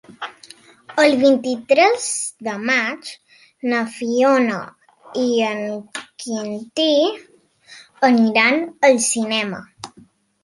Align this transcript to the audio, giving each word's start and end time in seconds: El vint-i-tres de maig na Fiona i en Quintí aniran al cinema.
El 1.01 1.11
vint-i-tres 1.23 2.05
de 2.47 2.53
maig 2.69 3.11
na 3.73 3.81
Fiona 3.97 4.57
i 5.23 5.27
en 5.49 5.61
Quintí 6.23 6.87
aniran 8.09 8.57
al 8.89 8.97
cinema. 9.09 9.61